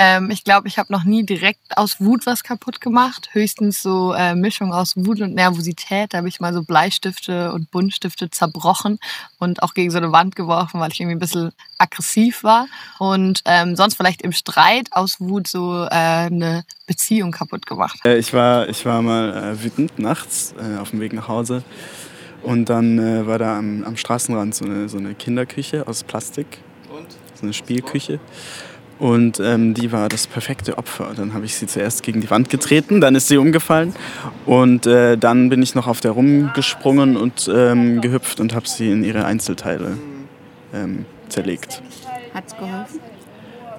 [0.00, 3.30] Ähm, ich glaube, ich habe noch nie direkt aus Wut was kaputt gemacht.
[3.32, 6.14] Höchstens so äh, Mischung aus Wut und Nervosität.
[6.14, 9.00] Da habe ich mal so Bleistifte und Buntstifte zerbrochen
[9.40, 12.68] und auch gegen so eine Wand geworfen, weil ich irgendwie ein bisschen aggressiv war.
[13.00, 17.98] Und ähm, sonst vielleicht im Streit aus Wut so äh, eine Beziehung kaputt gemacht.
[18.04, 21.64] Äh, ich war, ich war mal äh, wütend nachts äh, auf dem Weg nach Hause.
[22.44, 26.58] Und dann äh, war da am, am Straßenrand so eine, so eine Kinderküche aus Plastik.
[27.34, 28.18] So eine Spielküche.
[28.98, 31.12] Und ähm, die war das perfekte Opfer.
[31.16, 33.94] Dann habe ich sie zuerst gegen die Wand getreten, dann ist sie umgefallen.
[34.44, 38.90] Und äh, dann bin ich noch auf der rumgesprungen und ähm, gehüpft und habe sie
[38.90, 39.96] in ihre Einzelteile
[40.74, 41.80] ähm, zerlegt.
[42.34, 43.00] Hat's geholfen?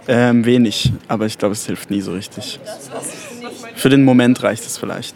[0.08, 2.60] Ähm, wenig, aber ich glaube, es hilft nie so richtig.
[3.76, 5.16] Für den Moment reicht es vielleicht.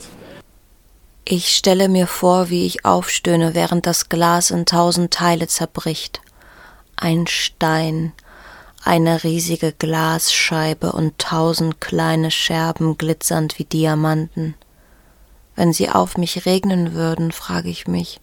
[1.25, 6.21] Ich stelle mir vor, wie ich aufstöhne, während das Glas in tausend Teile zerbricht.
[6.95, 8.11] Ein Stein,
[8.83, 14.55] eine riesige Glasscheibe und tausend kleine Scherben glitzernd wie Diamanten.
[15.55, 18.19] Wenn sie auf mich regnen würden, frage ich mich,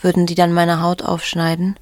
[0.00, 1.76] würden die dann meine Haut aufschneiden?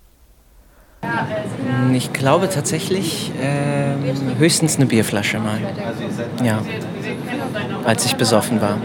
[1.93, 3.95] Ich glaube tatsächlich äh,
[4.39, 5.59] höchstens eine Bierflasche mal.
[6.45, 6.63] Ja,
[7.85, 8.79] als ich besoffen war.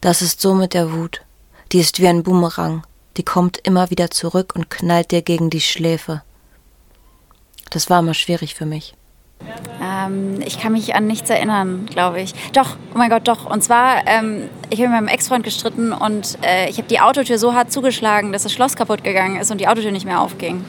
[0.00, 1.22] Das ist so mit der Wut.
[1.72, 2.84] Die ist wie ein Boomerang.
[3.16, 6.22] Die kommt immer wieder zurück und knallt dir gegen die Schläfe.
[7.72, 8.94] Das war immer schwierig für mich.
[9.80, 12.34] Ähm, ich kann mich an nichts erinnern, glaube ich.
[12.52, 13.46] Doch, oh mein Gott, doch.
[13.46, 17.38] Und zwar, ähm, ich habe mit meinem Ex-Freund gestritten und äh, ich habe die Autotür
[17.38, 20.64] so hart zugeschlagen, dass das Schloss kaputt gegangen ist und die Autotür nicht mehr aufging.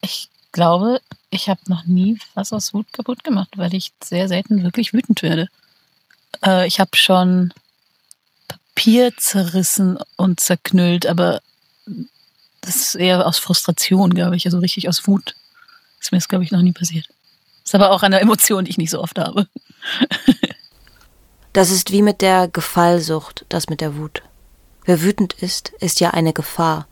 [0.00, 4.62] Ich glaube, ich habe noch nie was aus Wut kaputt gemacht, weil ich sehr selten
[4.64, 5.48] wirklich wütend werde.
[6.44, 7.54] Äh, ich habe schon
[8.48, 11.40] Papier zerrissen und zerknüllt, aber
[12.60, 15.34] das ist eher aus Frustration, glaube ich, also richtig aus Wut.
[16.02, 17.06] Ist mir das, glaube ich, noch nie passiert.
[17.64, 19.46] Ist aber auch eine Emotion, die ich nicht so oft habe.
[21.52, 24.22] das ist wie mit der Gefallsucht, das mit der Wut.
[24.84, 26.88] Wer wütend ist, ist ja eine Gefahr.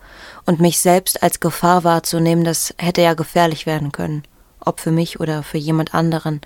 [0.47, 4.22] Und mich selbst als Gefahr wahrzunehmen, das hätte ja gefährlich werden können.
[4.60, 6.41] Ob für mich oder für jemand anderen.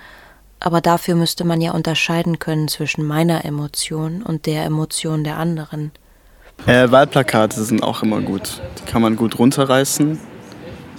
[0.59, 5.93] Aber dafür müsste man ja unterscheiden können zwischen meiner Emotion und der Emotion der anderen.
[6.65, 8.63] Äh, Wahlplakate sind auch immer gut.
[8.79, 10.19] Die kann man gut runterreißen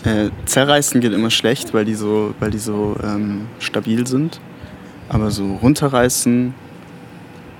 [0.06, 4.40] äh, zerreißen geht immer schlecht, weil die so, weil die so ähm, stabil sind.
[5.10, 6.54] Aber so runterreißen,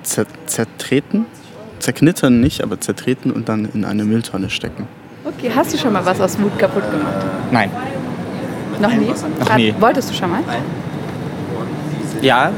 [0.04, 1.26] zer zertreten,
[1.80, 4.88] zerknittern nicht, aber zertreten und dann in eine Mülltonne stecken.
[5.26, 7.26] Okay, hast du schon mal was aus Mut kaputt gemacht?
[7.52, 7.70] Nein.
[8.80, 9.08] Noch nie?
[9.40, 9.74] Noch nie.
[9.80, 10.42] Wolltest du schon mal?
[12.22, 12.52] Ja,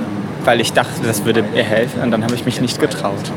[0.43, 3.31] weil ich dachte, das würde mir helfen und dann habe ich mich nicht getraut.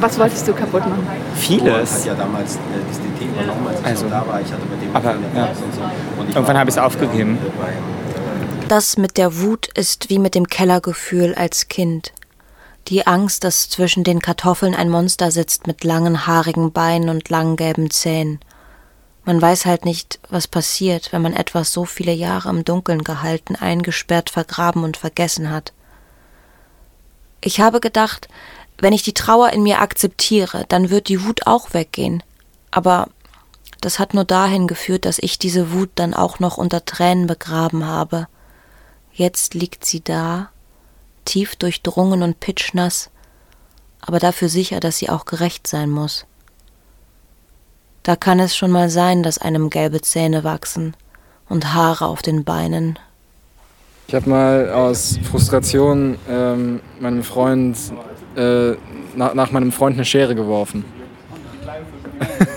[0.00, 1.06] Was wolltest du kaputt machen?
[1.36, 2.08] Vieles.
[3.84, 4.06] Also,
[4.92, 5.48] aber ja.
[6.28, 7.38] Irgendwann habe ich es aufgegeben.
[8.68, 12.12] Das mit der Wut ist wie mit dem Kellergefühl als Kind.
[12.88, 17.56] Die Angst, dass zwischen den Kartoffeln ein Monster sitzt mit langen, haarigen Beinen und langen
[17.56, 18.40] gelben Zähnen.
[19.24, 23.54] Man weiß halt nicht, was passiert, wenn man etwas so viele Jahre im Dunkeln gehalten,
[23.54, 25.72] eingesperrt, vergraben und vergessen hat.
[27.40, 28.28] Ich habe gedacht,
[28.82, 32.20] wenn ich die Trauer in mir akzeptiere, dann wird die Wut auch weggehen.
[32.72, 33.06] Aber
[33.80, 37.86] das hat nur dahin geführt, dass ich diese Wut dann auch noch unter Tränen begraben
[37.86, 38.26] habe.
[39.12, 40.48] Jetzt liegt sie da,
[41.24, 43.10] tief durchdrungen und pitschnass,
[44.00, 46.26] aber dafür sicher, dass sie auch gerecht sein muss.
[48.02, 50.96] Da kann es schon mal sein, dass einem gelbe Zähne wachsen
[51.48, 52.98] und Haare auf den Beinen.
[54.08, 57.76] Ich habe mal aus Frustration ähm, meinem Freund
[58.36, 58.76] äh,
[59.16, 60.84] nach, nach meinem Freund eine Schere geworfen.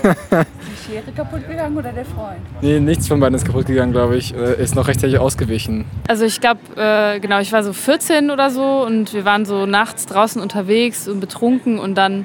[0.02, 2.40] Die Schere kaputt gegangen oder der Freund?
[2.60, 4.34] Nee, nichts von beiden ist kaputt gegangen, glaube ich.
[4.34, 5.84] Äh, ist noch rechtzeitig ausgewichen.
[6.08, 9.66] Also ich glaube, äh, genau, ich war so 14 oder so und wir waren so
[9.66, 12.24] nachts draußen unterwegs und betrunken und dann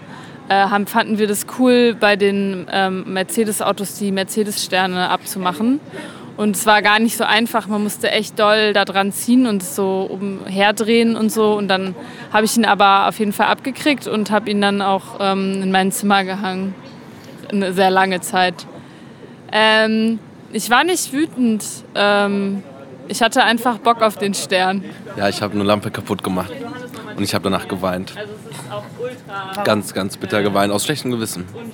[0.50, 5.80] äh, haben, fanden wir das cool, bei den ähm, Mercedes-Autos die Mercedes-Sterne abzumachen.
[6.42, 7.68] Und es war gar nicht so einfach.
[7.68, 11.54] Man musste echt doll da dran ziehen und so umherdrehen und so.
[11.54, 11.94] Und dann
[12.34, 15.72] habe ich ihn aber auf jeden Fall abgekriegt und habe ihn dann auch ähm, in
[15.72, 16.74] mein Zimmer gehangen.
[17.52, 18.66] Eine sehr lange Zeit.
[19.52, 20.18] Ähm,
[20.52, 21.64] ich war nicht wütend.
[21.94, 22.64] Ähm,
[23.08, 24.84] ich hatte einfach Bock auf den Stern.
[25.18, 26.52] Ja, ich habe eine Lampe kaputt gemacht.
[27.16, 28.14] Und ich habe danach geweint.
[28.18, 29.64] Also es ist auch ultra.
[29.64, 31.46] Ganz, ganz bitter geweint, aus schlechtem Gewissen.
[31.54, 31.72] Und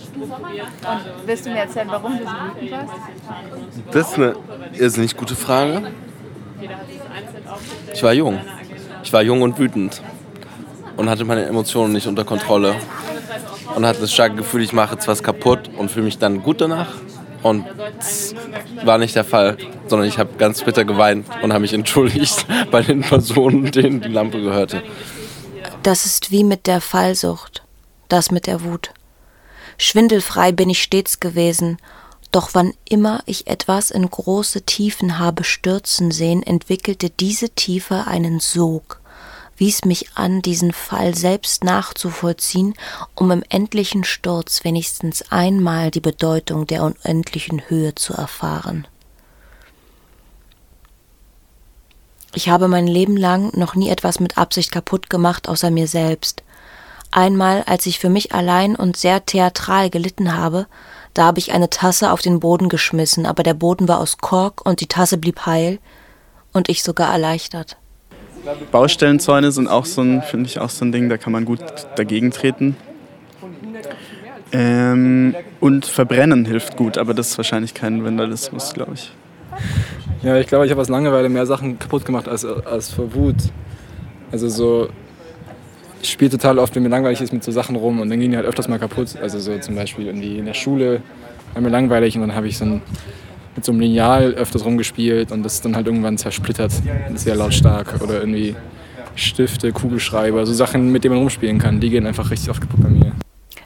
[1.26, 2.94] willst du mir erzählen, warum du so wütend warst?
[3.92, 4.36] Das ist eine
[4.74, 5.92] irrsinnig gute Frage.
[7.94, 8.40] Ich war jung.
[9.04, 10.02] Ich war jung und wütend.
[10.98, 12.76] Und hatte meine Emotionen nicht unter Kontrolle.
[13.76, 16.62] Und hatte das starke Gefühl, ich mache jetzt was kaputt und fühle mich dann gut
[16.62, 16.88] danach.
[17.44, 17.66] Und
[17.98, 18.34] das
[18.84, 19.58] war nicht der Fall,
[19.88, 24.10] sondern ich habe ganz bitter geweint und habe mich entschuldigt bei den Personen, denen die
[24.10, 24.84] Lampe gehörte.
[25.88, 27.64] Das ist wie mit der Fallsucht,
[28.10, 28.92] das mit der Wut.
[29.78, 31.78] Schwindelfrei bin ich stets gewesen,
[32.34, 38.42] doch wann immer ich etwas in große Tiefen habe stürzen sehen, entwickelte diese Tiefe einen
[38.42, 39.00] Sog,
[39.56, 42.74] wies mich an, diesen Fall selbst nachzuvollziehen,
[43.16, 48.86] um im endlichen Sturz wenigstens einmal die Bedeutung der unendlichen Höhe zu erfahren.
[52.38, 56.44] Ich habe mein Leben lang noch nie etwas mit Absicht kaputt gemacht, außer mir selbst.
[57.10, 60.68] Einmal, als ich für mich allein und sehr theatral gelitten habe,
[61.16, 64.64] da habe ich eine Tasse auf den Boden geschmissen, aber der Boden war aus Kork
[64.64, 65.80] und die Tasse blieb heil
[66.54, 67.76] und ich sogar erleichtert.
[68.72, 71.62] Baustellenzäune sind auch so ein, finde ich, auch so ein Ding, da kann man gut
[71.96, 72.78] dagegen treten.
[74.52, 79.12] Ähm, und Verbrennen hilft gut, aber das ist wahrscheinlich kein Vandalismus, glaube ich.
[80.24, 83.36] Ja, ich glaube, ich habe aus Langeweile mehr Sachen kaputt gemacht als, als vor Wut.
[84.32, 84.90] Also so,
[86.02, 88.32] ich spiele total oft, wenn mir langweilig ist, mit so Sachen rum und dann gehen
[88.32, 89.16] die halt öfters mal kaputt.
[89.22, 91.02] Also so zum Beispiel irgendwie in der Schule
[91.54, 92.82] war mir langweilig und dann habe ich so ein
[93.56, 96.72] mit so einem Lineal öfters rumgespielt und das ist dann halt irgendwann zersplittert,
[97.16, 98.02] sehr lautstark.
[98.04, 98.56] Oder irgendwie
[99.16, 102.82] Stifte, Kugelschreiber, so Sachen, mit denen man rumspielen kann, die gehen einfach richtig oft kaputt
[102.84, 103.12] bei mir.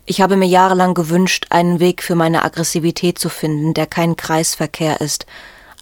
[0.06, 5.02] Ich habe mir jahrelang gewünscht, einen Weg für meine Aggressivität zu finden, der kein Kreisverkehr
[5.02, 5.26] ist.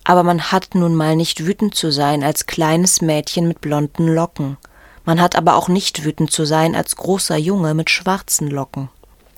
[0.04, 4.58] Aber man hat nun mal nicht wütend zu sein als kleines Mädchen mit blonden Locken.
[5.06, 8.90] Man hat aber auch nicht wütend zu sein als großer Junge mit schwarzen Locken.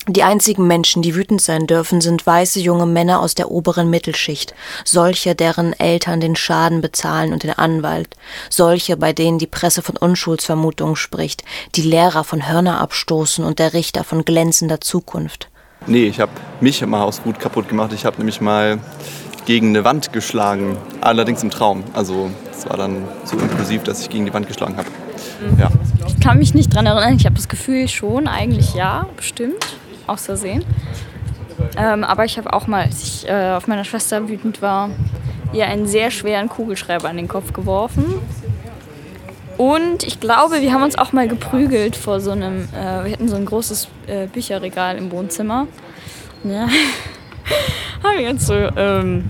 [0.07, 4.55] Die einzigen Menschen, die wütend sein dürfen, sind weiße junge Männer aus der oberen Mittelschicht,
[4.83, 8.15] solche, deren Eltern den Schaden bezahlen und den Anwalt,
[8.49, 11.43] solche, bei denen die Presse von Unschuldsvermutungen spricht,
[11.75, 15.49] die Lehrer von Hörner abstoßen und der Richter von glänzender Zukunft.
[15.85, 16.31] Nee, ich habe
[16.61, 17.93] mich mal aus Wut kaputt gemacht.
[17.93, 18.79] Ich habe nämlich mal
[19.45, 21.83] gegen eine Wand geschlagen, allerdings im Traum.
[21.93, 24.87] Also es war dann so impulsiv, dass ich gegen die Wand geschlagen habe.
[25.59, 25.69] Ja.
[26.07, 27.15] Ich kann mich nicht daran erinnern.
[27.15, 29.77] Ich habe das Gefühl schon, eigentlich ja, bestimmt
[30.07, 30.63] aus Versehen.
[31.77, 34.89] Ähm, aber ich habe auch mal, als ich äh, auf meiner Schwester wütend war,
[35.53, 38.05] ihr einen sehr schweren Kugelschreiber an den Kopf geworfen.
[39.57, 43.29] Und ich glaube, wir haben uns auch mal geprügelt vor so einem, äh, wir hatten
[43.29, 45.67] so ein großes äh, Bücherregal im Wohnzimmer.
[46.43, 46.67] Ja.
[48.03, 49.29] haben wir uns so, ähm,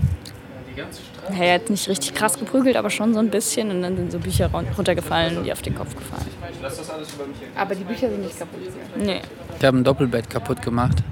[1.30, 3.70] ja, jetzt nicht richtig krass geprügelt, aber schon so ein bisschen.
[3.70, 6.26] Und dann sind so Bücher runtergefallen, die auf den Kopf gefallen.
[7.56, 8.60] Aber die Bücher sind nicht kaputt.
[8.98, 9.20] Nee.
[9.58, 11.02] Ich habe ein Doppelbett kaputt gemacht.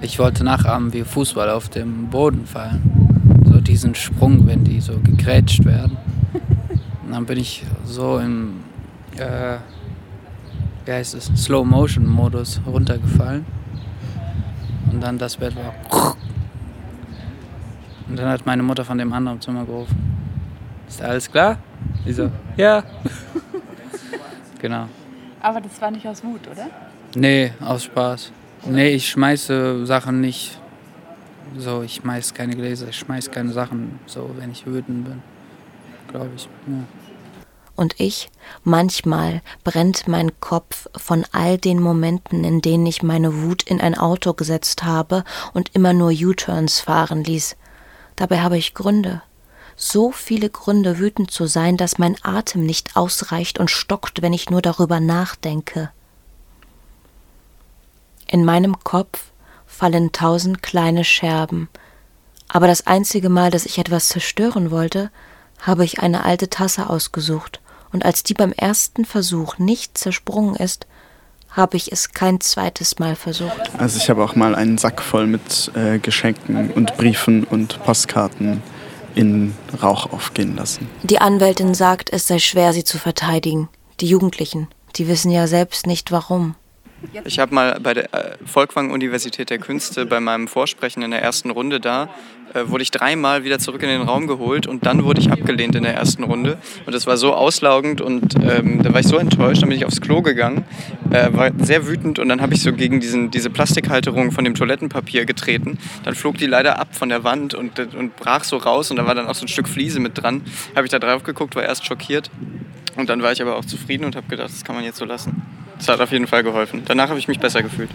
[0.00, 3.42] Ich wollte nachahmen, wie Fußball auf dem Boden fallen.
[3.44, 5.96] So diesen Sprung, wenn die so gegrätscht werden.
[7.04, 8.60] Und dann bin ich so im,
[9.16, 9.56] äh,
[10.84, 13.46] wie heißt es, Slow-Motion-Modus runtergefallen.
[14.92, 16.16] Und dann das Bett war.
[18.08, 19.96] Und dann hat meine Mutter von dem anderen Zimmer gerufen.
[20.88, 21.58] Ist alles klar?
[22.06, 22.82] Ich so, ja.
[24.60, 24.88] genau.
[25.40, 26.68] Aber das war nicht aus Wut, oder?
[27.14, 28.32] Nee, aus Spaß.
[28.66, 30.58] Nee, ich schmeiße Sachen nicht
[31.56, 35.22] so, ich schmeiß keine Gläser, ich schmeiß keine Sachen so, wenn ich wütend bin.
[36.08, 36.48] Glaube ich.
[36.66, 36.84] Ja.
[37.76, 38.28] Und ich,
[38.64, 43.96] manchmal brennt mein Kopf von all den Momenten, in denen ich meine Wut in ein
[43.96, 45.22] Auto gesetzt habe
[45.52, 47.56] und immer nur U-Turns fahren ließ.
[48.18, 49.22] Dabei habe ich Gründe.
[49.76, 54.50] So viele Gründe, wütend zu sein, dass mein Atem nicht ausreicht und stockt, wenn ich
[54.50, 55.92] nur darüber nachdenke.
[58.26, 59.30] In meinem Kopf
[59.66, 61.68] fallen tausend kleine Scherben,
[62.48, 65.12] aber das einzige Mal, dass ich etwas zerstören wollte,
[65.60, 67.60] habe ich eine alte Tasse ausgesucht,
[67.92, 70.88] und als die beim ersten Versuch nicht zersprungen ist,
[71.50, 73.70] habe ich es kein zweites Mal versucht.
[73.78, 78.62] Also ich habe auch mal einen Sack voll mit äh, Geschenken und Briefen und Postkarten
[79.14, 80.88] in Rauch aufgehen lassen.
[81.02, 83.68] Die Anwältin sagt, es sei schwer, sie zu verteidigen.
[84.00, 86.54] Die Jugendlichen, die wissen ja selbst nicht warum.
[87.24, 91.22] Ich habe mal bei der äh, Volkwang Universität der Künste bei meinem Vorsprechen in der
[91.22, 92.08] ersten Runde da,
[92.54, 95.76] äh, wurde ich dreimal wieder zurück in den Raum geholt und dann wurde ich abgelehnt
[95.76, 96.58] in der ersten Runde.
[96.86, 99.84] Und das war so auslaugend und ähm, da war ich so enttäuscht, dann bin ich
[99.84, 100.64] aufs Klo gegangen,
[101.10, 104.54] äh, war sehr wütend und dann habe ich so gegen diesen, diese Plastikhalterung von dem
[104.54, 105.78] Toilettenpapier getreten.
[106.04, 109.06] Dann flog die leider ab von der Wand und, und brach so raus und da
[109.06, 110.42] war dann auch so ein Stück Fliese mit dran.
[110.74, 112.30] Habe ich da drauf geguckt, war erst schockiert
[112.96, 115.04] und dann war ich aber auch zufrieden und habe gedacht, das kann man jetzt so
[115.04, 115.42] lassen.
[115.78, 116.82] Das hat auf jeden Fall geholfen.
[116.84, 117.90] Danach habe ich mich besser gefühlt.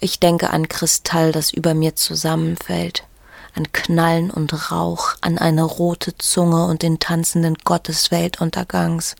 [0.00, 3.04] Ich denke an Kristall, das über mir zusammenfällt,
[3.54, 9.16] an Knallen und Rauch, an eine rote Zunge und den tanzenden Gott des Weltuntergangs.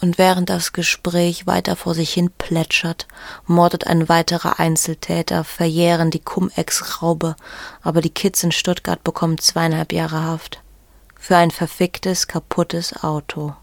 [0.00, 3.06] Und während das Gespräch weiter vor sich hin plätschert,
[3.46, 7.36] mordet ein weiterer Einzeltäter, verjähren die Cum-Ex-Raube,
[7.82, 10.62] aber die Kids in Stuttgart bekommen zweieinhalb Jahre Haft.
[11.18, 13.54] Für ein verficktes, kaputtes Auto.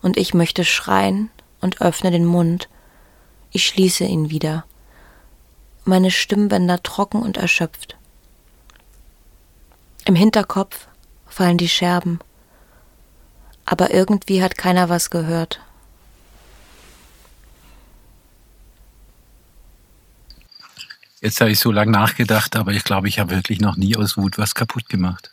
[0.00, 2.68] Und ich möchte schreien und öffne den Mund.
[3.50, 4.64] Ich schließe ihn wieder.
[5.84, 7.96] Meine Stimmbänder trocken und erschöpft.
[10.04, 10.88] Im Hinterkopf
[11.26, 12.20] fallen die Scherben
[13.66, 15.60] aber irgendwie hat keiner was gehört.
[21.20, 24.16] Jetzt habe ich so lange nachgedacht, aber ich glaube, ich habe wirklich noch nie aus
[24.16, 25.32] Wut was kaputt gemacht.